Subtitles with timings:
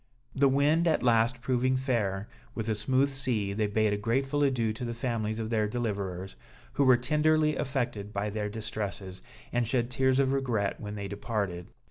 [0.33, 4.73] The wind at last proving fair, with a smooth sea, they bade a grateful adieu
[4.73, 6.35] to the families of their deliverers,
[6.73, 9.21] who were tenderly affected by their distresses,
[9.53, 11.69] and shed tears of regret when they departed.